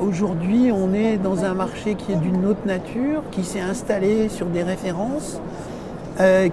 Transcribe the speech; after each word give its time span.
Aujourd'hui, 0.00 0.70
on 0.72 0.92
est 0.92 1.16
dans 1.16 1.44
un 1.44 1.54
marché 1.54 1.94
qui 1.94 2.12
est 2.12 2.16
d'une 2.16 2.46
autre 2.46 2.66
nature, 2.66 3.22
qui 3.30 3.44
s'est 3.44 3.60
installé 3.60 4.28
sur 4.28 4.46
des 4.46 4.62
références, 4.62 5.40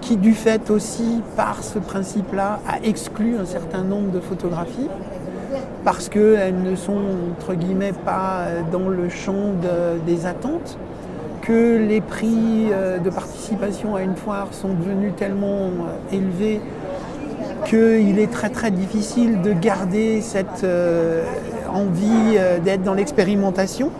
qui 0.00 0.16
du 0.16 0.32
fait 0.32 0.70
aussi, 0.70 1.22
par 1.36 1.62
ce 1.62 1.78
principe-là, 1.78 2.60
a 2.68 2.78
exclu 2.84 3.36
un 3.36 3.44
certain 3.44 3.82
nombre 3.82 4.10
de 4.10 4.20
photographies 4.20 4.88
parce 5.84 6.08
qu'elles 6.08 6.62
ne 6.62 6.76
sont, 6.76 7.00
entre 7.32 7.54
guillemets, 7.54 7.92
pas 7.92 8.46
dans 8.70 8.88
le 8.88 9.08
champ 9.08 9.52
des 10.06 10.26
attentes 10.26 10.78
que 11.42 11.76
les 11.76 12.00
prix 12.00 12.68
euh, 12.72 12.98
de 12.98 13.10
participation 13.10 13.96
à 13.96 14.02
une 14.02 14.14
foire 14.16 14.48
sont 14.52 14.72
devenus 14.72 15.12
tellement 15.16 15.66
euh, 15.66 16.16
élevés 16.16 16.60
qu'il 17.66 18.18
est 18.18 18.30
très 18.30 18.48
très 18.48 18.70
difficile 18.70 19.42
de 19.42 19.52
garder 19.52 20.20
cette 20.20 20.64
euh, 20.64 21.24
envie 21.74 22.38
d'être 22.64 22.82
dans 22.82 22.94
l'expérimentation. 22.94 23.90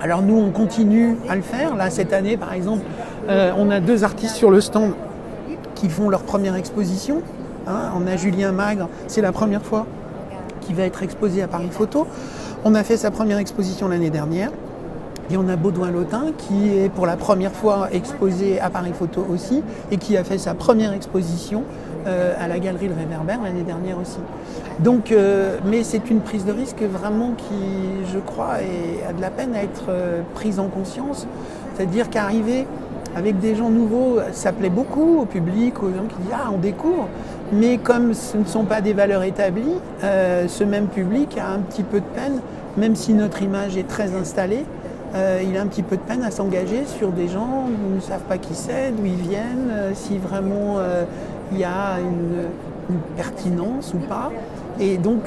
Alors 0.00 0.22
nous, 0.22 0.36
on 0.36 0.50
continue 0.50 1.16
à 1.28 1.36
le 1.36 1.42
faire. 1.42 1.76
Là, 1.76 1.90
cette 1.90 2.12
année, 2.12 2.36
par 2.36 2.52
exemple, 2.52 2.82
on 3.28 3.70
a 3.70 3.80
deux 3.80 4.04
artistes 4.04 4.36
sur 4.36 4.50
le 4.50 4.60
stand 4.60 4.92
qui 5.74 5.88
font 5.88 6.08
leur 6.08 6.22
première 6.22 6.54
exposition. 6.56 7.22
Hein. 7.66 7.92
on 7.96 8.06
a 8.06 8.16
Julien 8.16 8.52
Magre, 8.52 8.88
c'est 9.06 9.20
la 9.20 9.32
première 9.32 9.62
fois 9.62 9.86
qu'il 10.60 10.76
va 10.76 10.84
être 10.84 11.02
exposé 11.02 11.42
à 11.42 11.48
Paris 11.48 11.68
Photo. 11.70 12.06
On 12.64 12.74
a 12.74 12.84
fait 12.84 12.96
sa 12.96 13.10
première 13.10 13.38
exposition 13.38 13.88
l'année 13.88 14.10
dernière. 14.10 14.50
Et 15.30 15.36
on 15.36 15.48
a 15.48 15.56
Baudouin-Lotin 15.56 16.26
qui 16.36 16.76
est 16.76 16.88
pour 16.88 17.06
la 17.06 17.16
première 17.16 17.52
fois 17.52 17.88
exposé 17.92 18.60
à 18.60 18.70
Paris 18.70 18.92
Photo 18.92 19.24
aussi 19.32 19.62
et 19.90 19.96
qui 19.96 20.16
a 20.16 20.24
fait 20.24 20.38
sa 20.38 20.54
première 20.54 20.92
exposition 20.92 21.62
euh, 22.06 22.34
à 22.38 22.48
la 22.48 22.58
galerie 22.58 22.88
Le 22.88 22.94
Réverbère 22.94 23.40
l'année 23.42 23.62
dernière 23.62 23.98
aussi. 23.98 24.18
Donc, 24.80 25.12
euh, 25.12 25.58
mais 25.64 25.82
c'est 25.84 26.10
une 26.10 26.20
prise 26.20 26.44
de 26.44 26.52
risque 26.52 26.82
vraiment 26.82 27.32
qui, 27.36 28.12
je 28.12 28.18
crois, 28.18 28.54
a 29.08 29.12
de 29.12 29.20
la 29.20 29.30
peine 29.30 29.54
à 29.54 29.62
être 29.62 29.84
euh, 29.88 30.22
prise 30.34 30.58
en 30.58 30.68
conscience. 30.68 31.26
C'est-à-dire 31.74 32.10
qu'arriver 32.10 32.66
avec 33.14 33.38
des 33.38 33.54
gens 33.54 33.70
nouveaux, 33.70 34.18
ça 34.32 34.52
plaît 34.52 34.70
beaucoup 34.70 35.20
au 35.20 35.26
public, 35.26 35.82
aux 35.82 35.90
gens 35.90 36.06
qui 36.08 36.16
disent 36.16 36.34
Ah, 36.34 36.50
on 36.52 36.58
découvre. 36.58 37.08
Mais 37.52 37.78
comme 37.78 38.14
ce 38.14 38.36
ne 38.36 38.44
sont 38.44 38.64
pas 38.64 38.80
des 38.80 38.94
valeurs 38.94 39.22
établies, 39.22 39.76
ce 40.00 40.64
même 40.64 40.86
public 40.86 41.36
a 41.38 41.50
un 41.50 41.58
petit 41.58 41.82
peu 41.82 42.00
de 42.00 42.06
peine, 42.14 42.40
même 42.78 42.96
si 42.96 43.12
notre 43.12 43.42
image 43.42 43.76
est 43.76 43.86
très 43.86 44.14
installée, 44.14 44.64
euh, 45.14 45.42
il 45.46 45.56
a 45.58 45.60
un 45.60 45.66
petit 45.66 45.82
peu 45.82 45.96
de 45.96 46.00
peine 46.00 46.22
à 46.22 46.30
s'engager 46.30 46.84
sur 46.86 47.12
des 47.12 47.28
gens 47.28 47.66
qui 47.66 47.94
ne 47.94 48.00
savent 48.00 48.22
pas 48.22 48.38
qui 48.38 48.54
c'est, 48.54 48.92
d'où 48.92 49.04
ils 49.04 49.14
viennent, 49.14 49.68
euh, 49.70 49.90
si 49.94 50.16
vraiment 50.16 50.78
euh, 50.78 51.04
y 51.58 51.64
a 51.64 51.98
une, 52.00 52.48
pertinence 53.16 53.94
ou 53.94 53.98
pas. 53.98 54.30
Et 54.78 54.98
donc, 54.98 55.20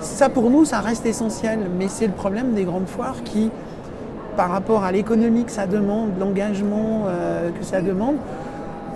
ça 0.00 0.28
pour 0.28 0.50
nous, 0.50 0.64
ça 0.64 0.80
reste 0.80 1.06
essentiel, 1.06 1.60
mais 1.78 1.88
c'est 1.88 2.06
le 2.06 2.12
problème 2.12 2.52
des 2.52 2.64
grandes 2.64 2.88
foires 2.88 3.22
qui, 3.24 3.50
par 4.36 4.50
rapport 4.50 4.84
à 4.84 4.92
l'économie 4.92 5.44
que 5.44 5.52
ça 5.52 5.66
demande, 5.66 6.10
l'engagement 6.18 7.06
que 7.58 7.64
ça 7.64 7.80
demande, 7.80 8.16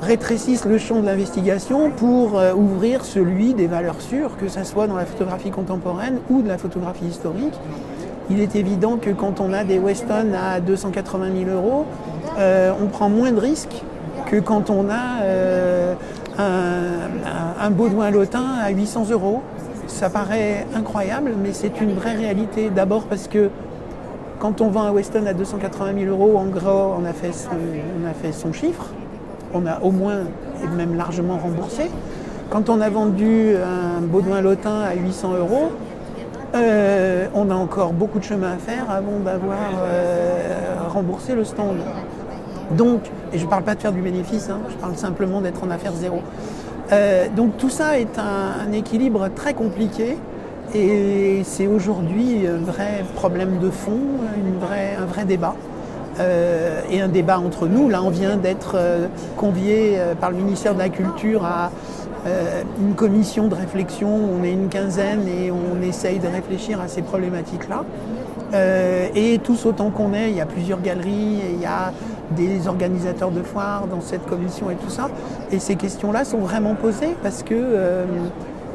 rétrécissent 0.03 0.67
le 0.67 0.77
champ 0.77 1.01
de 1.01 1.07
l'investigation 1.07 1.91
pour 1.91 2.39
ouvrir 2.57 3.05
celui 3.05 3.55
des 3.55 3.69
valeurs 3.69 4.03
sûres, 4.03 4.37
que 4.37 4.49
ce 4.49 4.65
soit 4.65 4.89
dans 4.89 4.97
la 4.97 5.07
photographie 5.07 5.51
contemporaine 5.51 6.19
ou 6.29 6.43
de 6.43 6.49
la 6.49 6.59
photographie 6.59 7.07
historique 7.07 7.55
il 8.31 8.41
est 8.41 8.57
évident 8.57 8.97
que 8.97 9.11
quand 9.11 9.41
on 9.41 9.53
a 9.53 9.65
des 9.65 9.79
Weston 9.79 10.33
à 10.35 10.61
280 10.61 11.27
000 11.47 11.51
euros, 11.51 11.87
euh, 12.39 12.73
on 12.83 12.87
prend 12.87 13.09
moins 13.09 13.33
de 13.33 13.41
risques 13.41 13.83
que 14.27 14.37
quand 14.37 14.71
on 14.71 14.89
a 14.91 15.23
euh, 15.23 15.95
un, 16.39 17.65
un, 17.65 17.71
Baudouin 17.71 18.11
Lotin 18.11 18.45
à 18.63 18.71
800 18.71 19.11
euros. 19.11 19.43
Ça 19.87 20.11
paraît 20.11 20.67
incroyable, 20.75 21.33
mais 21.43 21.53
c'est 21.53 21.81
une 21.81 21.95
vraie 21.95 22.15
réalité. 22.15 22.71
D'abord 22.71 23.05
parce 23.05 23.29
que 23.29 23.51
quand 24.39 24.61
on 24.61 24.69
vend 24.69 24.83
un 24.83 24.91
Weston 24.93 25.27
à 25.27 25.33
280 25.33 25.95
000 25.99 26.11
euros, 26.11 26.37
en 26.37 26.47
gros, 26.47 26.95
on 27.01 27.05
a 27.05 27.13
fait 27.13 27.33
son, 27.33 27.51
on 27.51 28.09
a 28.09 28.13
fait 28.13 28.33
son 28.33 28.53
chiffre. 28.53 28.87
On 29.55 29.67
a 29.67 29.81
au 29.81 29.91
moins 29.91 30.21
et 30.63 30.77
même 30.77 30.97
largement 30.97 31.39
remboursé. 31.39 31.91
Quand 32.51 32.69
on 32.69 32.81
a 32.81 32.91
vendu 32.91 33.55
un 33.57 34.01
Baudouin 34.03 34.41
Lotin 34.41 34.83
à 34.83 34.95
800 34.95 35.35
euros, 35.39 35.73
euh, 36.55 37.27
on 37.35 37.51
a 37.51 37.55
encore 37.55 37.93
beaucoup 37.93 38.19
de 38.19 38.25
chemin 38.25 38.53
à 38.53 38.57
faire 38.57 38.91
avant 38.91 39.19
d'avoir 39.25 39.59
euh, 39.79 40.89
remboursé 40.89 41.35
le 41.35 41.45
stand. 41.45 41.77
Donc, 42.73 43.03
et 43.33 43.39
je 43.39 43.45
ne 43.45 43.51
parle 43.51 43.63
pas 43.63 43.75
de 43.75 43.81
faire 43.81 43.93
du 43.93 44.01
bénéfice, 44.01 44.49
hein, 44.51 44.59
je 44.71 44.77
parle 44.77 44.97
simplement 44.97 45.41
d'être 45.41 45.63
en 45.65 45.71
affaire 45.71 45.93
zéro. 45.95 46.21
Euh, 46.93 47.27
donc 47.35 47.57
tout 47.57 47.71
ça 47.71 47.99
est 47.99 48.19
un, 48.19 48.73
équilibre 48.73 49.29
très 49.35 49.55
compliqué 49.55 50.17
et 50.75 51.43
c'est 51.45 51.67
aujourd'hui 51.67 52.47
un 52.47 52.65
vrai 52.65 53.05
problème 53.15 53.59
de 53.59 53.71
fond, 53.71 54.01
un 54.99 55.05
vrai 55.07 55.25
débat. 55.25 55.55
et 56.91 57.01
un 57.01 57.09
débat 57.09 57.39
entre 57.39 57.67
nous. 57.67 57.89
Là, 57.89 58.03
on 58.03 58.11
vient 58.11 58.37
d'être 58.37 58.77
convié 59.37 59.99
par 60.21 60.31
le 60.31 60.37
ministère 60.37 60.75
de 60.75 60.79
la 60.79 60.89
Culture 60.89 61.45
à 61.45 61.71
euh, 62.27 62.63
une 62.81 62.95
commission 62.95 63.47
de 63.47 63.55
réflexion, 63.55 64.09
on 64.09 64.43
est 64.43 64.51
une 64.51 64.69
quinzaine 64.69 65.29
et 65.29 65.53
on 65.53 65.81
essaye 65.81 66.19
de 66.19 66.27
réfléchir 66.27 66.81
à 66.81 66.89
ces 66.89 67.03
problématiques-là. 67.03 67.85
Euh, 68.53 69.09
et 69.15 69.39
tous 69.39 69.65
autant 69.65 69.91
qu'on 69.91 70.13
est, 70.13 70.31
il 70.31 70.37
y 70.37 70.41
a 70.41 70.47
plusieurs 70.47 70.81
galeries, 70.81 71.41
il 71.55 71.61
y 71.61 71.67
a 71.67 71.93
des 72.33 72.69
organisateurs 72.69 73.31
de 73.31 73.43
foires 73.43 73.87
dans 73.87 74.01
cette 74.01 74.27
commission 74.27 74.71
et 74.71 74.75
tout 74.75 74.91
ça. 74.91 75.09
Et 75.53 75.59
ces 75.59 75.77
questions-là 75.77 76.25
sont 76.25 76.39
vraiment 76.39 76.75
posées 76.75 77.17
parce 77.23 77.43
que 77.43 77.55
euh, 77.55 78.05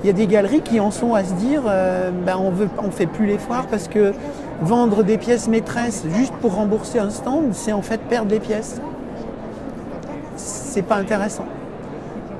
y 0.03 0.09
a 0.09 0.13
des 0.13 0.28
galeries 0.28 0.62
qui 0.62 0.79
en 0.79 0.91
sont 0.91 1.13
à 1.13 1.23
se 1.23 1.34
dire 1.34 1.61
ben 1.63 2.35
on 2.40 2.50
veut 2.50 2.69
on 2.79 2.90
fait 2.90 3.06
plus 3.06 3.28
les 3.28 3.38
foires 3.38 3.67
parce 3.67 3.88
que 3.88 4.13
vendre 4.61 5.03
des 5.03 5.17
pièces 5.17 5.47
maîtresses 5.47 6.06
juste 6.16 6.34
pour 6.35 6.56
rembourser 6.56 7.00
un 7.00 7.09
stand, 7.09 7.53
c'est 7.53 7.72
en 7.72 7.81
fait 7.81 8.01
perdre 8.01 8.31
les 8.31 8.40
pièces. 8.40 8.81
C'est 10.38 10.84
pas 10.84 10.95
intéressant. 10.95 11.45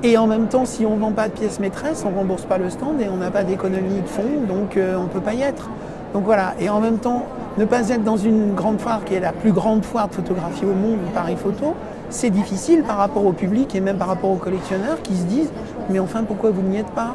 Et 0.04 0.18
en 0.18 0.26
même 0.26 0.48
temps, 0.48 0.64
si 0.64 0.84
on 0.84 0.96
ne 0.96 1.00
vend 1.00 1.12
pas 1.12 1.28
de 1.28 1.32
pièces 1.32 1.60
maîtresses, 1.60 2.02
on 2.04 2.10
ne 2.10 2.16
rembourse 2.16 2.42
pas 2.42 2.58
le 2.58 2.70
stand 2.70 3.00
et 3.00 3.08
on 3.08 3.18
n'a 3.18 3.30
pas 3.30 3.44
d'économie 3.44 4.00
de 4.00 4.08
fonds, 4.08 4.42
donc 4.48 4.76
euh, 4.76 4.96
on 4.98 5.04
ne 5.04 5.08
peut 5.08 5.20
pas 5.20 5.34
y 5.34 5.42
être. 5.42 5.70
Donc 6.12 6.24
voilà, 6.24 6.54
et 6.58 6.68
en 6.68 6.80
même 6.80 6.98
temps, 6.98 7.24
ne 7.58 7.64
pas 7.64 7.88
être 7.90 8.04
dans 8.04 8.16
une 8.16 8.54
grande 8.54 8.80
foire 8.80 9.04
qui 9.04 9.14
est 9.14 9.20
la 9.20 9.32
plus 9.32 9.52
grande 9.52 9.84
foire 9.84 10.08
de 10.08 10.14
photographie 10.14 10.64
au 10.64 10.74
monde, 10.74 10.98
Paris 11.14 11.36
Photo, 11.36 11.74
c'est 12.08 12.30
difficile 12.30 12.82
par 12.82 12.96
rapport 12.96 13.24
au 13.24 13.32
public 13.32 13.74
et 13.74 13.80
même 13.80 13.96
par 13.96 14.08
rapport 14.08 14.30
aux 14.30 14.36
collectionneurs 14.36 15.00
qui 15.02 15.16
se 15.16 15.24
disent 15.24 15.50
mais 15.90 15.98
enfin 15.98 16.22
pourquoi 16.24 16.50
vous 16.50 16.62
n'y 16.62 16.78
êtes 16.78 16.90
pas? 16.90 17.14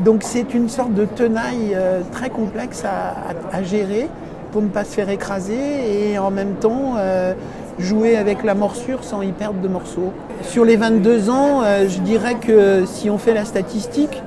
Donc 0.00 0.22
c'est 0.22 0.52
une 0.54 0.68
sorte 0.68 0.92
de 0.92 1.04
tenaille 1.04 1.72
euh, 1.74 2.02
très 2.12 2.28
complexe 2.28 2.84
à, 2.84 3.62
gérer 3.62 4.08
pour 4.52 4.62
ne 4.62 4.68
pas 4.68 4.84
se 4.84 4.90
faire 4.90 5.08
écraser 5.08 6.12
et 6.12 6.18
en 6.18 6.30
même 6.30 6.54
temps 6.54 6.94
euh, 6.98 7.32
jouer 7.78 8.16
avec 8.16 8.44
la 8.44 8.54
morsure 8.54 9.04
sans 9.04 9.22
y 9.22 9.32
perdre 9.32 9.60
de 9.60 9.68
morceaux. 9.68 10.12
Sur 10.42 10.64
les 10.64 10.76
22 10.76 11.30
ans, 11.30 11.62
euh, 11.62 11.88
je 11.88 12.00
dirais 12.00 12.34
que 12.34 12.84
si 12.86 13.08
on 13.08 13.18
fait 13.18 13.34
la 13.34 13.44
statistique, 13.44 14.22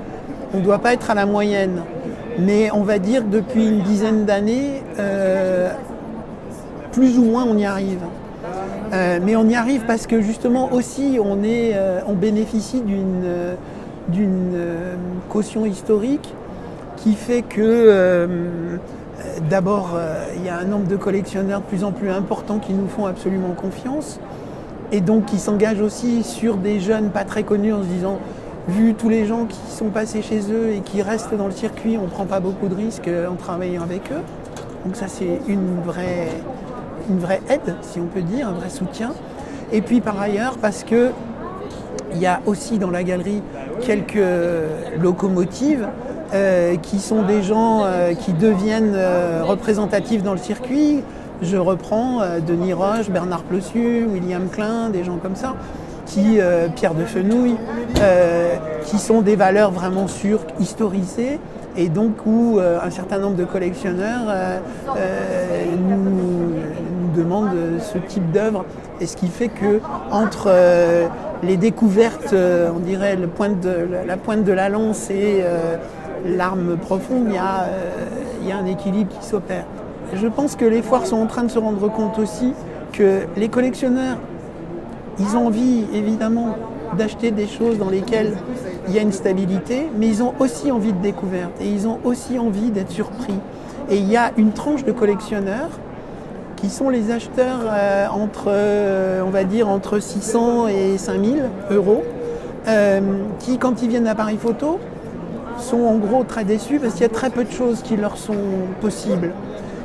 on 0.54 0.58
ne 0.58 0.64
doit 0.64 0.80
pas 0.80 0.94
être 0.94 1.12
à 1.12 1.14
la 1.14 1.28
moyenne. 1.28 1.84
Mais 2.38 2.70
on 2.72 2.84
va 2.84 3.00
dire 3.00 3.24
que 3.24 3.30
depuis 3.30 3.68
une 3.68 3.82
dizaine 3.82 4.26
d'années, 4.26 4.84
euh, 5.00 5.72
plus 6.92 7.18
ou 7.18 7.24
moins 7.24 7.46
on 7.46 7.58
y 7.58 7.66
arrive. 7.66 8.02
Euh, 8.94 9.20
mais 9.24 9.36
on 9.36 9.48
y 9.48 9.56
arrive 9.56 9.84
parce 9.86 10.08
que 10.08 10.22
justement 10.22 10.72
aussi 10.74 11.20
on, 11.24 11.44
est, 11.44 11.76
on 12.08 12.14
bénéficie 12.14 12.82
d'une 12.82 14.38
caution 15.30 15.66
historique 15.66 16.34
qui 16.98 17.14
fait 17.14 17.42
que 17.42 18.80
D'abord, 19.50 19.92
euh, 19.96 20.26
il 20.36 20.46
y 20.46 20.50
a 20.50 20.58
un 20.58 20.66
nombre 20.66 20.88
de 20.88 20.96
collectionneurs 20.96 21.62
de 21.62 21.66
plus 21.66 21.84
en 21.84 21.92
plus 21.92 22.10
important 22.10 22.60
qui 22.60 22.74
nous 22.74 22.88
font 22.88 23.06
absolument 23.06 23.52
confiance 23.52 24.20
et 24.92 25.02
donc 25.02 25.26
qui 25.26 25.38
s'engagent 25.38 25.82
aussi 25.82 26.24
sur 26.24 26.58
des 26.58 26.80
jeunes 26.80 27.10
pas 27.10 27.24
très 27.24 27.44
connus 27.44 27.74
en 27.74 27.82
se 27.82 27.88
disant, 27.88 28.20
vu 28.70 28.94
tous 28.94 29.10
les 29.10 29.26
gens 29.26 29.46
qui 29.46 29.60
sont 29.70 29.90
passés 29.90 30.22
chez 30.22 30.40
eux 30.52 30.74
et 30.74 30.80
qui 30.82 31.02
restent 31.02 31.36
dans 31.36 31.48
le 31.48 31.52
circuit, 31.52 31.98
on 31.98 32.04
ne 32.04 32.10
prend 32.10 32.26
pas 32.26 32.40
beaucoup 32.40 32.68
de 32.68 32.76
risques 32.76 33.08
euh, 33.08 33.28
en 33.28 33.36
travaillant 33.36 33.82
avec 33.82 34.12
eux. 34.12 34.22
Donc 34.86 34.96
ça 34.96 35.08
c'est 35.08 35.42
une 35.48 35.82
vraie, 35.84 36.30
une 37.10 37.20
vraie 37.20 37.42
aide, 37.50 37.76
si 37.82 38.00
on 38.00 38.06
peut 38.06 38.22
dire, 38.22 38.48
un 38.48 38.54
vrai 38.54 38.70
soutien. 38.70 39.12
Et 39.72 39.82
puis 39.82 40.02
par 40.02 40.20
ailleurs, 40.20 40.58
parce 40.62 40.84
que 40.84 41.10
il 42.14 42.20
y 42.20 42.26
a 42.26 42.42
aussi 42.46 42.80
dans 42.80 42.90
la 42.90 43.04
galerie 43.04 43.44
quelques 43.82 44.24
locomotives 45.00 45.88
euh, 46.34 46.76
qui 46.78 47.00
sont 47.00 47.22
des 47.24 47.44
gens 47.44 47.84
euh, 47.84 48.14
qui 48.14 48.34
deviennent 48.34 48.98
représentatifs 49.44 50.24
dans 50.24 50.32
le 50.32 50.40
circuit. 50.40 51.04
Je 51.42 51.58
reprends 51.58 52.22
Denis 52.46 52.74
Roche, 52.74 53.10
Bernard 53.10 53.44
Plossu, 53.44 54.06
William 54.12 54.50
Klein, 54.50 54.90
des 54.90 55.04
gens 55.04 55.18
comme 55.18 55.36
ça, 55.36 55.56
qui, 56.10 56.40
Pierre 56.76 56.94
de 56.94 57.06
Fenouille, 57.06 57.56
qui 58.86 59.00
sont 59.00 59.22
des 59.22 59.36
valeurs 59.36 59.72
vraiment 59.72 60.08
sûres, 60.08 60.42
historisées, 60.60 61.40
et 61.78 61.88
donc 61.88 62.26
où 62.26 62.60
un 62.60 62.90
certain 62.90 63.20
nombre 63.20 63.36
de 63.36 63.46
collectionneurs 63.46 64.34
nous, 65.88 66.54
demandent 67.16 67.80
ce 67.80 67.98
type 67.98 68.32
d'œuvre. 68.32 68.66
Et 69.00 69.06
ce 69.06 69.16
qui 69.16 69.28
fait 69.28 69.50
que 69.50 69.80
entre 70.12 70.50
les 71.44 71.58
découvertes, 71.58 72.34
on 72.34 72.80
dirait 72.80 73.16
la 73.16 74.18
pointe 74.18 74.44
de 74.44 74.52
la 74.52 74.70
lance 74.70 75.10
et 75.10 75.44
l'arme 76.26 76.78
profonde, 76.78 77.28
euh, 77.28 77.68
il 78.42 78.48
y 78.48 78.52
a 78.52 78.58
un 78.58 78.66
équilibre 78.66 79.12
qui 79.20 79.26
s'opère. 79.26 79.66
Je 80.14 80.28
pense 80.28 80.56
que 80.56 80.66
les 80.66 80.82
foires 80.82 81.06
sont 81.06 81.18
en 81.18 81.28
train 81.28 81.44
de 81.44 81.52
se 81.52 81.60
rendre 81.60 81.92
compte 81.92 82.18
aussi 82.20 82.54
que 82.94 83.22
les 83.38 83.50
collectionneurs, 83.50 84.18
ils 85.20 85.36
ont 85.36 85.48
envie 85.48 85.86
évidemment 85.94 86.56
d'acheter 86.98 87.32
des 87.32 87.48
choses 87.48 87.78
dans 87.78 87.90
lesquelles 87.90 88.38
il 88.88 88.96
y 88.96 89.00
a 89.00 89.02
une 89.02 89.12
stabilité, 89.12 89.90
mais 89.98 90.08
ils 90.08 90.24
ont 90.24 90.34
aussi 90.40 90.72
envie 90.72 90.94
de 90.94 91.02
découverte 91.02 91.52
et 91.62 91.68
ils 91.70 91.88
ont 91.88 92.00
aussi 92.04 92.40
envie 92.40 92.72
d'être 92.72 92.92
surpris. 92.92 93.36
Et 93.90 93.98
il 93.98 94.10
y 94.10 94.18
a 94.18 94.32
une 94.38 94.52
tranche 94.52 94.84
de 94.84 94.92
collectionneurs 94.92 95.70
qui 96.56 96.70
sont 96.70 96.90
les 96.90 97.12
acheteurs 97.12 97.62
euh, 97.66 98.08
entre, 98.08 98.46
euh, 98.48 99.22
on 99.26 99.30
va 99.30 99.44
dire, 99.44 99.70
entre 99.70 100.00
600 100.00 100.68
et 100.68 100.98
5000 100.98 101.44
euros, 101.72 102.04
euh, 102.68 103.00
qui, 103.40 103.58
quand 103.58 103.82
ils 103.82 103.90
viennent 103.90 104.08
à 104.08 104.16
Paris 104.16 104.38
Photo, 104.38 104.80
sont 105.58 105.82
en 105.82 105.98
gros 105.98 106.24
très 106.24 106.44
déçus 106.44 106.80
parce 106.80 106.94
qu'il 106.94 107.04
y 107.04 107.06
a 107.06 107.10
très 107.10 107.30
peu 107.30 107.44
de 107.44 107.52
choses 107.52 107.82
qui 107.82 107.98
leur 107.98 108.18
sont 108.18 108.36
possibles. 108.82 109.32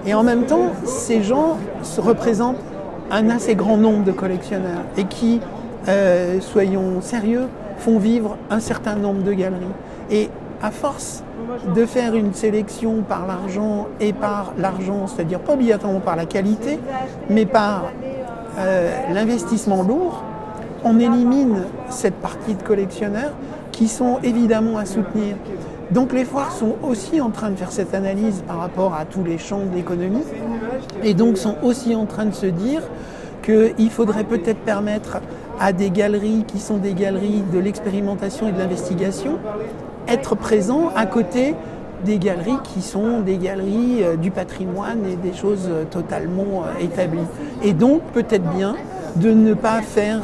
Et 0.06 0.14
en 0.14 0.22
même 0.22 0.44
temps, 0.44 0.72
ces 0.84 1.22
gens 1.22 1.58
se 1.82 2.00
représentent 2.00 2.58
un 3.10 3.30
assez 3.30 3.54
grand 3.54 3.76
nombre 3.76 4.04
de 4.04 4.12
collectionneurs 4.12 4.82
et 4.96 5.04
qui, 5.04 5.40
soyons 6.40 7.00
sérieux, 7.00 7.48
font 7.78 7.98
vivre 7.98 8.36
un 8.50 8.60
certain 8.60 8.96
nombre 8.96 9.22
de 9.22 9.32
galeries. 9.32 9.64
Et 10.10 10.30
à 10.62 10.70
force 10.70 11.22
de 11.74 11.84
faire 11.84 12.14
une 12.14 12.32
sélection 12.32 13.02
par 13.06 13.26
l'argent 13.26 13.86
et 14.00 14.12
par 14.12 14.54
l'argent, 14.58 15.06
c'est-à-dire 15.06 15.40
pas 15.40 15.52
obligatoirement 15.54 16.00
par 16.00 16.16
la 16.16 16.24
qualité, 16.24 16.78
mais 17.28 17.44
par 17.44 17.92
euh, 18.58 18.90
l'investissement 19.12 19.82
lourd, 19.82 20.22
on 20.84 20.98
élimine 20.98 21.64
cette 21.90 22.14
partie 22.14 22.54
de 22.54 22.62
collectionneurs 22.62 23.32
qui 23.72 23.88
sont 23.88 24.18
évidemment 24.22 24.78
à 24.78 24.86
soutenir. 24.86 25.36
Donc 25.90 26.12
les 26.12 26.24
foires 26.24 26.52
sont 26.52 26.76
aussi 26.82 27.20
en 27.20 27.30
train 27.30 27.50
de 27.50 27.56
faire 27.56 27.72
cette 27.72 27.94
analyse 27.94 28.42
par 28.46 28.58
rapport 28.58 28.94
à 28.94 29.04
tous 29.04 29.24
les 29.24 29.38
champs 29.38 29.60
de 29.70 29.74
l'économie 29.74 30.24
et 31.02 31.14
donc 31.14 31.36
sont 31.36 31.56
aussi 31.62 31.94
en 31.94 32.06
train 32.06 32.26
de 32.26 32.34
se 32.34 32.46
dire 32.46 32.82
qu'il 33.42 33.90
faudrait 33.90 34.25
peut-être 34.25 34.60
permettre 34.60 35.19
à 35.60 35.72
des 35.72 35.90
galeries 35.90 36.44
qui 36.46 36.58
sont 36.58 36.78
des 36.78 36.94
galeries 36.94 37.42
de 37.52 37.58
l'expérimentation 37.58 38.48
et 38.48 38.52
de 38.52 38.58
l'investigation 38.58 39.38
être 40.08 40.34
présent 40.34 40.90
à 40.94 41.06
côté 41.06 41.54
des 42.04 42.19
galeries 42.19 42.58
qui 42.62 42.82
sont 42.82 43.20
des 43.20 43.38
galeries 43.38 44.02
euh, 44.02 44.16
du 44.16 44.31
patrimoine 44.31 45.00
et 45.10 45.16
des 45.16 45.34
choses 45.34 45.69
euh, 45.70 45.84
totalement 45.84 46.64
euh, 46.64 46.84
établies. 46.84 47.26
Et 47.62 47.72
donc 47.72 48.02
peut-être 48.12 48.44
bien 48.54 48.76
de 49.16 49.30
ne 49.30 49.54
pas 49.54 49.80
faire 49.80 50.22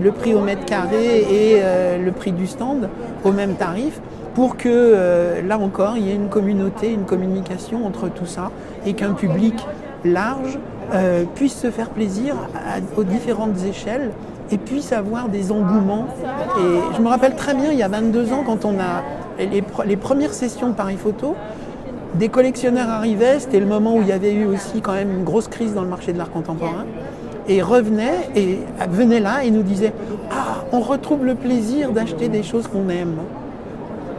le 0.00 0.10
prix 0.12 0.34
au 0.34 0.40
mètre 0.40 0.64
carré 0.64 1.18
et 1.30 1.60
le 2.02 2.10
prix 2.10 2.32
du 2.32 2.46
stand 2.46 2.88
au 3.22 3.32
même 3.32 3.54
tarif 3.56 4.00
pour 4.34 4.56
que 4.56 5.42
là 5.46 5.58
encore 5.58 5.98
il 5.98 6.06
y 6.06 6.10
ait 6.10 6.14
une 6.14 6.30
communauté, 6.30 6.90
une 6.90 7.04
communication 7.04 7.84
entre 7.84 8.08
tout 8.08 8.24
ça 8.24 8.50
et 8.86 8.94
qu'un 8.94 9.12
public 9.12 9.62
large 10.04 10.58
puisse 11.34 11.54
se 11.54 11.70
faire 11.70 11.90
plaisir 11.90 12.34
aux 12.96 13.04
différentes 13.04 13.62
échelles 13.64 14.10
et 14.50 14.58
puisse 14.58 14.92
avoir 14.92 15.28
des 15.28 15.52
engouements. 15.52 16.06
Et 16.58 16.96
je 16.96 17.00
me 17.00 17.08
rappelle 17.08 17.36
très 17.36 17.54
bien, 17.54 17.70
il 17.70 17.78
y 17.78 17.82
a 17.82 17.88
22 17.88 18.32
ans, 18.32 18.42
quand 18.44 18.64
on 18.64 18.78
a 18.78 19.02
les, 19.86 19.96
premières 19.96 20.34
sessions 20.34 20.68
de 20.68 20.74
Paris 20.74 20.96
Photo, 20.96 21.34
des 22.14 22.28
collectionneurs 22.28 22.88
arrivaient, 22.88 23.38
c'était 23.38 23.60
le 23.60 23.66
moment 23.66 23.96
où 23.96 24.02
il 24.02 24.08
y 24.08 24.12
avait 24.12 24.32
eu 24.32 24.46
aussi 24.46 24.80
quand 24.80 24.92
même 24.92 25.10
une 25.10 25.24
grosse 25.24 25.48
crise 25.48 25.74
dans 25.74 25.82
le 25.82 25.88
marché 25.88 26.12
de 26.12 26.18
l'art 26.18 26.30
contemporain, 26.30 26.84
et 27.48 27.62
revenaient 27.62 28.28
et 28.36 28.58
venaient 28.90 29.20
là 29.20 29.44
et 29.44 29.50
nous 29.50 29.62
disaient 29.62 29.92
Ah, 30.30 30.64
on 30.72 30.80
retrouve 30.80 31.24
le 31.24 31.34
plaisir 31.34 31.92
d'acheter 31.92 32.28
des 32.28 32.42
choses 32.42 32.66
qu'on 32.68 32.88
aime. 32.88 33.16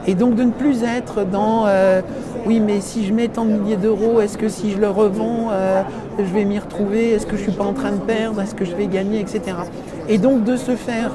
Et 0.08 0.16
donc 0.16 0.36
de 0.36 0.44
ne 0.44 0.52
plus 0.52 0.84
être 0.84 1.24
dans 1.26 1.66
euh, 1.68 2.02
oui, 2.46 2.60
mais 2.60 2.82
si 2.82 3.06
je 3.06 3.14
mets 3.14 3.28
tant 3.28 3.46
de 3.46 3.52
milliers 3.52 3.76
d'euros, 3.76 4.20
est-ce 4.20 4.38
que 4.38 4.50
si 4.50 4.72
je 4.72 4.78
le 4.78 4.90
revends, 4.90 5.50
euh, 5.52 5.84
je 6.18 6.24
vais 6.24 6.46
m'y 6.46 6.60
retrouver? 6.60 7.12
Est-ce 7.12 7.26
que 7.26 7.36
je 7.36 7.42
ne 7.42 7.50
suis 7.50 7.58
pas 7.58 7.64
en 7.64 7.74
train 7.74 7.92
de 7.92 8.00
perdre? 8.00 8.42
Est-ce 8.42 8.56
que 8.56 8.66
je 8.66 8.76
vais 8.76 8.88
gagner? 8.88 9.20
Etc. 9.20 9.42
Et 10.10 10.18
donc 10.18 10.44
de 10.44 10.56
se 10.56 10.76
faire 10.76 11.12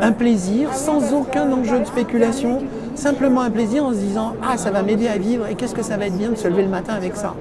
un 0.00 0.12
plaisir 0.12 0.72
sans 0.74 1.12
aucun 1.14 1.50
enjeu 1.52 1.80
de 1.80 1.84
spéculation, 1.84 2.60
simplement 2.94 3.40
un 3.40 3.50
plaisir 3.50 3.84
en 3.84 3.90
se 3.90 3.96
disant 3.96 4.34
Ah, 4.42 4.56
ça 4.56 4.70
va 4.70 4.82
m'aider 4.82 5.08
à 5.08 5.18
vivre 5.18 5.46
et 5.48 5.54
qu'est-ce 5.54 5.74
que 5.74 5.82
ça 5.82 5.96
va 5.96 6.06
être 6.06 6.16
bien 6.16 6.30
de 6.30 6.36
se 6.36 6.46
lever 6.48 6.62
le 6.62 6.68
matin 6.68 6.94
avec 6.94 7.16
ça. 7.16 7.34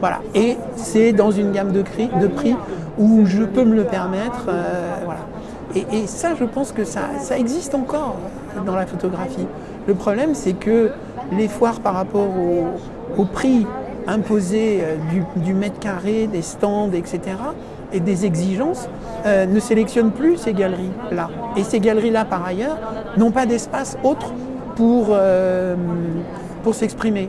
Voilà. 0.00 0.20
Et 0.34 0.56
c'est 0.76 1.12
dans 1.12 1.30
une 1.30 1.52
gamme 1.52 1.72
de, 1.72 1.82
prix 1.82 2.56
où 2.98 3.26
je 3.26 3.42
peux 3.42 3.64
me 3.64 3.74
le 3.74 3.84
permettre. 3.84 4.46
Euh, 4.48 4.94
voilà. 5.04 5.20
Et, 5.74 6.06
ça, 6.06 6.34
je 6.38 6.44
pense 6.44 6.70
que 6.70 6.84
ça, 6.84 7.00
ça 7.20 7.36
existe 7.36 7.74
encore 7.74 8.16
dans 8.64 8.76
la 8.76 8.86
photographie. 8.86 9.46
Le 9.88 9.94
problème, 9.94 10.34
c'est 10.34 10.52
que 10.52 10.90
les 11.32 11.48
foires 11.48 11.80
par 11.80 11.94
rapport 11.94 12.28
au, 13.16 13.24
prix 13.24 13.66
imposé 14.06 14.80
euh, 14.82 14.96
du, 15.36 15.54
mètre 15.54 15.78
carré, 15.78 16.26
des 16.26 16.42
stands, 16.42 16.90
etc., 16.92 17.20
et 17.92 18.00
des 18.00 18.26
exigences, 18.26 18.88
euh, 19.24 19.46
ne 19.46 19.60
sélectionnent 19.60 20.10
plus 20.10 20.36
ces 20.36 20.52
galeries-là. 20.52 21.30
Et 21.56 21.62
ces 21.62 21.80
galeries-là, 21.80 22.24
par 22.24 22.44
ailleurs, 22.44 22.76
n'ont 23.16 23.30
pas 23.30 23.46
d'espace 23.46 23.96
autre 24.02 24.32
pour, 24.76 25.08
euh, 25.10 25.76
s'exprimer. 26.72 27.28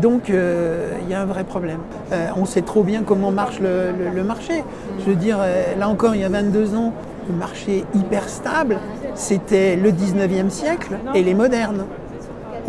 donc 0.00 0.28
il 0.28 1.10
y 1.10 1.14
a 1.14 1.20
un 1.20 1.26
vrai 1.26 1.42
problème. 1.42 1.80
on 2.36 2.44
sait 2.44 2.62
trop 2.62 2.84
bien 2.84 3.02
comment 3.02 3.32
marche 3.32 3.58
le, 3.58 3.90
le 4.14 4.22
marché. 4.22 4.62
Je 5.00 5.10
veux 5.10 5.16
dire, 5.16 5.38
là 5.76 5.88
encore, 5.88 6.14
il 6.14 6.20
y 6.20 6.24
a 6.24 6.28
22 6.28 6.76
ans, 6.76 6.92
le 7.28 7.36
marché 7.36 7.84
hyper 7.94 8.28
stable, 8.28 8.78
c'était 9.14 9.76
le 9.76 9.90
19e 9.90 10.48
siècle 10.48 10.96
et 11.14 11.22
les 11.22 11.34
modernes. 11.34 11.84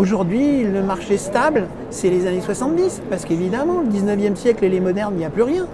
Aujourd'hui, 0.01 0.63
le 0.63 0.81
marché 0.81 1.15
stable, 1.15 1.67
c'est 1.91 2.09
les 2.09 2.25
années 2.25 2.41
70, 2.41 3.03
parce 3.07 3.23
qu'évidemment, 3.23 3.81
le 3.81 3.87
19e 3.87 4.35
siècle 4.35 4.65
et 4.65 4.69
les 4.69 4.79
modernes, 4.79 5.13
il 5.13 5.19
n'y 5.19 5.25
a 5.25 5.29
plus 5.29 5.43
rien. 5.43 5.67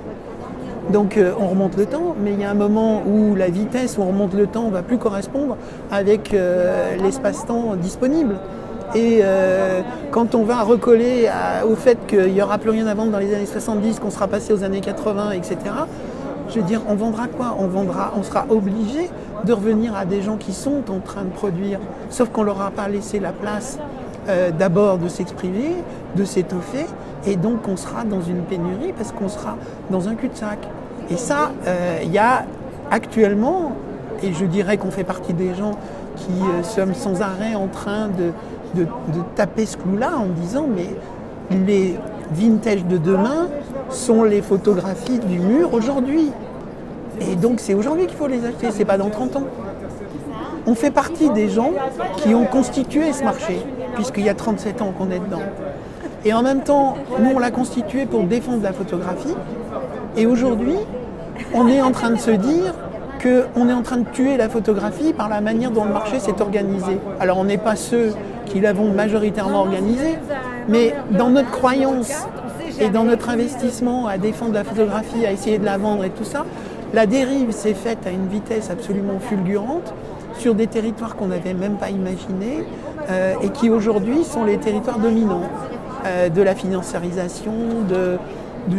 Donc 0.92 1.16
euh, 1.16 1.32
on 1.40 1.48
remonte 1.48 1.78
le 1.78 1.86
temps, 1.86 2.14
mais 2.22 2.34
il 2.34 2.42
y 2.42 2.44
a 2.44 2.52
un 2.52 2.54
moment 2.54 3.04
où 3.08 3.36
la 3.36 3.48
vitesse 3.48 3.98
où 3.98 4.02
on 4.02 4.08
remonte 4.08 4.34
le 4.34 4.46
temps 4.46 4.66
ne 4.66 4.72
va 4.72 4.84
plus 4.84 4.98
correspondre 4.98 5.56
avec 5.92 6.34
euh, 6.34 6.98
l'espace-temps 7.02 7.78
disponible. 7.78 8.36
Et 8.96 9.22
euh, 9.22 9.80
quand 10.12 10.36
on 10.36 10.44
va 10.44 10.62
recoller 10.62 11.30
au 11.66 11.76
fait 11.76 11.98
qu'il 12.06 12.34
n'y 12.34 12.42
aura 12.42 12.58
plus 12.58 12.72
rien 12.72 12.88
à 12.88 12.96
vendre 12.96 13.14
dans 13.14 13.20
les 13.20 13.34
années 13.34 13.46
70, 13.46 14.02
qu'on 14.02 14.12
sera 14.12 14.28
passé 14.28 14.52
aux 14.52 14.66
années 14.66 14.82
80, 14.82 15.32
etc., 15.32 15.58
je 16.50 16.56
veux 16.60 16.66
dire, 16.66 16.82
on 16.90 16.96
vendra 16.96 17.28
quoi? 17.28 17.56
On 17.60 17.68
vendra, 17.68 18.12
on 18.18 18.24
sera 18.24 18.46
obligé 18.50 19.10
de 19.46 19.54
revenir 19.54 19.96
à 19.96 20.04
des 20.04 20.22
gens 20.22 20.36
qui 20.36 20.52
sont 20.52 20.84
en 20.90 21.00
train 21.00 21.24
de 21.24 21.30
produire, 21.30 21.80
sauf 22.10 22.28
qu'on 22.28 22.42
ne 22.42 22.48
leur 22.48 22.62
a 22.62 22.72
pas 22.72 22.90
laissé 22.90 23.22
la 23.22 23.32
place 23.32 23.80
euh, 24.30 24.52
d'abord 24.52 24.98
de 24.98 25.08
s'exprimer, 25.08 25.76
de 26.16 26.26
s'étoffer, 26.26 26.86
et 27.26 27.36
donc 27.36 27.68
on 27.68 27.78
sera 27.78 28.04
dans 28.04 28.22
une 28.22 28.42
pénurie 28.42 28.94
parce 28.96 29.12
qu'on 29.12 29.30
sera 29.30 29.56
dans 29.90 30.10
un 30.10 30.16
cul-de-sac. 30.16 30.60
Et 31.10 31.16
ça, 31.16 31.52
euh, 31.66 32.00
il 32.04 32.12
y 32.12 32.18
a 32.18 32.46
actuellement, 32.92 33.72
et 34.22 34.34
je 34.34 34.46
dirais 34.46 34.78
qu'on 34.78 34.92
fait 34.92 35.04
partie 35.04 35.34
des 35.34 35.56
gens 35.56 35.78
qui 36.18 36.32
euh, 36.42 36.64
sommes 36.64 36.94
sans 36.94 37.22
arrêt 37.22 37.56
en 37.56 37.68
train 37.68 38.10
de, 38.10 38.32
de, 38.76 38.88
taper 39.36 39.66
ce 39.66 39.78
clou-là 39.78 40.18
en 40.18 40.28
disant 40.28 40.66
mais 40.68 40.90
les 41.66 41.96
vintage 42.32 42.86
de 42.86 42.98
demain 42.98 43.48
sont 43.90 44.24
les 44.24 44.42
photographies 44.42 45.20
du 45.20 45.40
mur 45.40 45.74
aujourd'hui. 45.74 46.32
Et 47.22 47.36
donc 47.36 47.60
c'est 47.60 47.74
aujourd'hui 47.74 48.08
qu'il 48.08 48.18
faut 48.18 48.28
les 48.28 48.46
acheter, 48.46 48.72
c'est 48.72 48.86
pas 48.86 48.98
dans 48.98 49.10
30 49.10 49.38
ans. 49.38 49.44
On 50.70 50.76
fait 50.76 50.92
partie 50.92 51.30
des 51.30 51.48
gens 51.48 51.72
qui 52.18 52.36
ont 52.36 52.44
constitué 52.44 53.14
ce 53.14 53.24
marché 53.24 53.62
puisqu'il 53.96 54.26
y 54.26 54.30
a 54.30 54.34
37 54.34 54.82
ans 54.82 54.92
qu'on 54.98 55.10
est 55.12 55.20
dedans. 55.20 55.42
Et 56.26 56.34
en 56.34 56.44
même 56.44 56.62
temps, 56.62 56.98
nous, 57.20 57.32
on 57.34 57.40
l'a 57.40 57.52
constitué 57.52 58.06
pour 58.06 58.24
défendre 58.24 58.64
la 58.64 58.74
photographie. 58.74 59.34
Et 60.18 60.26
aujourd'hui, 60.26 60.76
on 61.54 61.70
est 61.70 61.82
en 61.82 61.92
train 61.92 62.10
de 62.10 62.18
se 62.18 62.32
dire 62.32 62.74
qu'on 63.24 63.70
est 63.70 63.74
en 63.74 63.82
train 63.82 63.98
de 63.98 64.10
tuer 64.10 64.36
la 64.36 64.50
photographie 64.50 65.14
par 65.14 65.30
la 65.30 65.40
manière 65.40 65.72
dont 65.72 65.86
le 65.86 65.94
marché 65.94 66.20
s'est 66.20 66.42
organisé. 66.42 67.00
Alors 67.22 67.38
on 67.38 67.46
n'est 67.46 67.58
pas 67.58 67.78
ceux 67.78 68.14
qui 68.46 68.60
l'avons 68.60 68.92
majoritairement 68.92 69.62
organisé, 69.62 70.18
mais 70.68 70.94
dans 71.12 71.30
notre 71.30 71.50
croyance 71.50 72.28
et 72.82 72.90
dans 72.90 73.04
notre 73.04 73.30
investissement 73.30 74.06
à 74.08 74.18
défendre 74.18 74.54
la 74.54 74.66
photographie, 74.66 75.26
à 75.26 75.32
essayer 75.32 75.60
de 75.60 75.66
la 75.66 75.78
vendre 75.78 76.04
et 76.04 76.10
tout 76.10 76.26
ça, 76.26 76.46
la 76.94 77.06
dérive 77.06 77.52
s'est 77.52 77.74
faite 77.74 78.06
à 78.06 78.12
une 78.12 78.28
vitesse 78.28 78.70
absolument 78.70 79.20
fulgurante 79.20 79.94
sur 80.40 80.56
des 80.56 80.68
territoires 80.68 81.16
qu'on 81.16 81.28
n'avait 81.28 81.54
même 81.54 81.78
pas 81.78 81.90
imaginés 81.90 82.64
euh, 83.10 83.34
et 83.42 83.50
qui 83.50 83.70
aujourd'hui 83.70 84.24
sont 84.24 84.44
les 84.44 84.58
territoires 84.58 85.00
dominants 85.00 85.50
euh, 86.06 86.30
de 86.30 86.42
la 86.42 86.56
financiarisation, 86.56 87.54
de, 87.90 88.18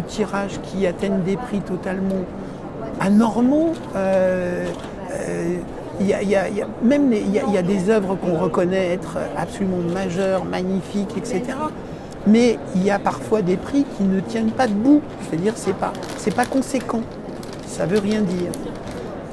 tirages 0.07 0.61
qui 0.63 0.87
atteignent 0.87 1.23
des 1.23 1.37
prix 1.37 1.61
totalement 1.61 2.25
anormaux. 3.01 3.73
il 6.01 6.07
y, 6.07 6.15
a, 6.15 7.63
des 7.63 7.91
œuvres 7.91 8.15
qu'on 8.17 8.39
reconnaît 8.39 8.93
être 8.93 9.19
absolument 9.37 9.79
majeures, 9.93 10.45
magnifiques, 10.45 11.17
etc. 11.17 11.43
Mais 12.27 12.59
il 12.77 12.85
y 12.85 12.91
a 12.91 12.99
parfois 12.99 13.43
des 13.43 13.57
prix 13.57 13.87
qui 13.97 14.05
ne 14.05 14.21
tiennent 14.21 14.51
pas 14.51 14.67
debout, 14.69 15.01
c'est-à-dire 15.29 15.55
c'est 15.57 15.75
pas 15.75 15.93
c'est 16.19 16.35
pas 16.35 16.45
conséquent, 16.45 17.01
ça 17.67 17.87
veut 17.87 17.99
rien 17.99 18.21
dire 18.21 18.53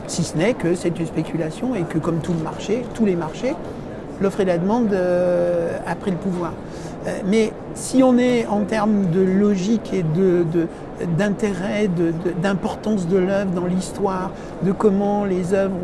si 0.07 0.23
ce 0.23 0.37
n'est 0.37 0.53
que 0.53 0.75
c'est 0.75 0.99
une 0.99 1.05
spéculation 1.05 1.75
et 1.75 1.81
que 1.81 1.97
comme 1.97 2.19
tout 2.19 2.33
le 2.33 2.43
marché, 2.43 2.85
tous 2.93 3.05
les 3.05 3.15
marchés, 3.15 3.55
l'offre 4.21 4.41
et 4.41 4.45
la 4.45 4.57
demande 4.57 4.93
euh, 4.93 5.77
a 5.85 5.95
pris 5.95 6.11
le 6.11 6.17
pouvoir. 6.17 6.53
mais 7.25 7.51
si 7.75 8.01
on 8.01 8.17
est 8.17 8.47
en 8.47 8.61
termes 8.61 9.11
de 9.11 9.21
logique 9.21 9.93
et 9.93 10.03
d'intérêt, 11.17 11.89
d'importance 12.41 13.07
de, 13.07 13.17
l'œuvre 13.17 13.51
dans 13.51 13.65
l'histoire, 13.65 14.31
de 14.63 14.71
comment 14.71 15.25
les 15.25 15.53
œuvres 15.53 15.75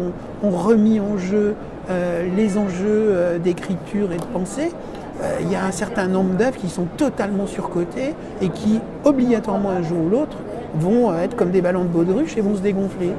ont, 0.41 0.49
remis 0.49 0.99
en 0.99 1.17
jeu 1.17 1.55
les 2.35 2.57
enjeux 2.57 3.37
d'écriture 3.43 4.11
et 4.13 4.17
de 4.17 4.25
pensée, 4.33 4.71
il 5.41 5.51
y 5.51 5.55
a 5.55 5.65
un 5.65 5.71
certain 5.71 6.07
nombre 6.07 6.35
d'œuvres 6.35 6.57
qui 6.57 6.69
sont 6.69 6.87
totalement 6.97 7.45
surcotées 7.45 8.15
et 8.41 8.49
qui, 8.49 8.79
obligatoirement 9.03 9.69
un 9.69 9.83
jour 9.83 9.99
ou 10.05 10.09
l'autre, 10.09 10.37
vont 10.75 11.13
être 11.17 11.35
comme 11.35 11.51
des 11.51 11.61
ballons 11.61 11.83
de 11.83 11.89
baudruche 11.89 12.37
et 12.37 12.41
vont 12.41 12.55
se 12.55 12.61
dégonfler. 12.61 13.11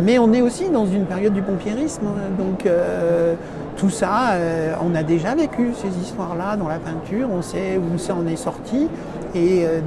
Mais 0.00 0.18
on 0.18 0.32
est 0.32 0.40
aussi 0.40 0.68
dans 0.68 0.86
une 0.86 1.06
période 1.06 1.32
du 1.32 1.42
pompiérisme, 1.42 2.06
hein. 2.06 2.30
donc 2.38 2.66
euh, 2.66 3.34
tout 3.76 3.90
ça, 3.90 4.32
euh, 4.32 4.74
on 4.80 4.94
a 4.94 5.02
déjà 5.02 5.34
vécu 5.34 5.72
ces 5.74 5.88
histoires-là 6.00 6.56
dans 6.56 6.68
la 6.68 6.78
peinture, 6.78 7.28
on 7.32 7.42
sait 7.42 7.78
où 7.78 7.98
ça 7.98 8.14
en 8.14 8.26
est 8.26 8.36
sorti, 8.36 8.88
et 9.34 9.64
euh, 9.64 9.80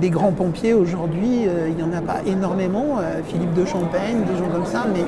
des 0.00 0.10
grands 0.10 0.30
pompiers 0.30 0.72
aujourd'hui, 0.72 1.46
il 1.68 1.74
n'y 1.74 1.82
en 1.82 1.96
a 1.96 2.02
pas 2.02 2.18
énormément, 2.26 2.98
Philippe 3.28 3.54
de 3.54 3.64
Champagne, 3.64 4.24
des 4.30 4.36
gens 4.36 4.50
comme 4.52 4.66
ça, 4.66 4.84
mais 4.92 5.00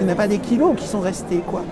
il 0.00 0.04
n'y 0.04 0.10
en 0.10 0.12
a 0.12 0.16
pas 0.16 0.26
des 0.26 0.38
kilos 0.38 0.74
qui 0.76 0.88
sont 0.88 0.98
restés, 0.98 1.40
quoi. 1.46 1.62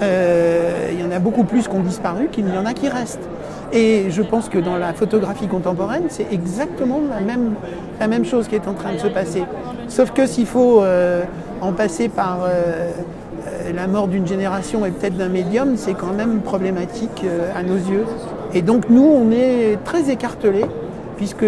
il 0.00 1.00
y 1.00 1.02
en 1.02 1.10
a 1.10 1.18
beaucoup 1.18 1.42
plus 1.42 1.66
qui 1.66 1.74
ont 1.74 1.82
disparu 1.82 2.28
qu'il 2.30 2.48
y 2.48 2.56
en 2.56 2.66
a 2.66 2.72
qui 2.72 2.88
restent. 2.88 3.28
Et 3.72 4.10
je 4.10 4.22
pense 4.22 4.48
que 4.48 4.58
dans 4.58 4.76
la 4.76 4.92
photographie 4.92 5.48
contemporaine, 5.48 6.04
c'est 6.08 6.28
exactement 6.30 7.00
la 7.10 7.18
même, 7.18 7.54
la 7.98 8.06
même 8.06 8.24
chose 8.24 8.46
qui 8.46 8.54
est 8.54 8.68
en 8.68 8.74
train 8.74 8.92
de 8.92 8.98
se 8.98 9.08
passer. 9.08 9.42
Sauf 9.88 10.12
que 10.12 10.24
s'il 10.28 10.46
faut 10.46 10.84
en 11.60 11.72
passer 11.72 12.08
par 12.08 12.40
euh, 12.42 12.90
euh, 13.46 13.72
la 13.74 13.86
mort 13.86 14.08
d'une 14.08 14.26
génération 14.26 14.84
et 14.86 14.90
peut-être 14.90 15.16
d'un 15.16 15.28
médium, 15.28 15.76
c'est 15.76 15.94
quand 15.94 16.12
même 16.12 16.40
problématique 16.40 17.22
euh, 17.24 17.50
à 17.56 17.62
nos 17.62 17.76
yeux. 17.76 18.04
Et 18.52 18.62
donc 18.62 18.88
nous, 18.90 19.04
on 19.04 19.30
est 19.30 19.78
très 19.84 20.10
écartelés, 20.10 20.66
puisque 21.16 21.46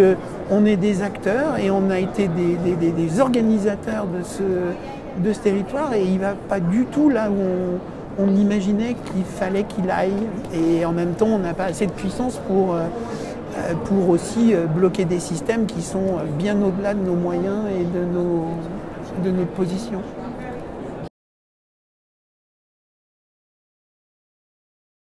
on 0.51 0.65
est 0.65 0.77
des 0.77 1.03
acteurs 1.03 1.59
et 1.59 1.71
on 1.71 1.91
a 1.91 1.99
été 1.99 2.29
des, 2.29 3.21
organisateurs 3.21 4.07
de 4.07 4.23
ce, 4.23 5.41
territoire 5.41 5.95
et 5.95 6.03
il 6.03 6.15
ne 6.15 6.21
va 6.21 6.35
pas 6.49 6.61
du 6.61 6.85
tout 6.85 7.09
là 7.09 7.29
où 7.31 8.23
on, 8.23 8.29
imaginait 8.35 8.95
qu'il 8.95 9.25
fallait 9.25 9.65
qu'il 9.65 9.91
aille. 9.91 10.13
Et 10.55 10.85
en 10.85 10.93
même 10.93 11.13
temps, 11.13 11.27
on 11.27 11.39
n'a 11.39 11.55
pas 11.55 11.65
assez 11.65 11.87
de 11.87 11.93
puissance 11.93 12.41
pour, 12.49 12.77
pour 13.85 14.09
aussi 14.09 14.55
bloquer 14.75 15.05
des 15.05 15.21
systèmes 15.21 15.67
qui 15.67 15.83
sont 15.83 16.19
bien 16.39 16.57
au-delà 16.63 16.95
de 16.95 17.05
nos 17.05 17.15
moyens 17.15 17.65
et 17.71 17.85
de 17.85 18.05
nos, 18.05 18.47
de 19.23 19.31
notre 19.31 19.53
position. 19.53 20.03